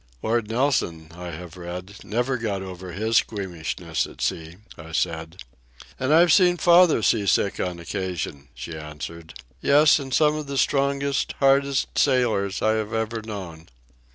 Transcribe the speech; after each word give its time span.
"Lord 0.23 0.49
Nelson, 0.49 1.11
I 1.13 1.29
have 1.29 1.55
read, 1.57 1.93
never 2.03 2.39
got 2.39 2.63
over 2.63 2.91
his 2.91 3.17
squeamishness 3.17 4.07
at 4.07 4.19
sea," 4.19 4.55
I 4.75 4.93
said. 4.93 5.43
"And 5.99 6.11
I've 6.11 6.33
seen 6.33 6.57
father 6.57 7.03
sea 7.03 7.27
sick 7.27 7.59
on 7.59 7.77
occasion," 7.77 8.47
she 8.55 8.75
answered. 8.75 9.35
"Yes, 9.61 9.99
and 9.99 10.11
some 10.11 10.33
of 10.33 10.47
the 10.47 10.57
strongest, 10.57 11.33
hardest 11.37 11.99
sailors 11.99 12.63
I 12.63 12.71
have 12.77 12.93
ever 12.95 13.21
known." 13.21 13.67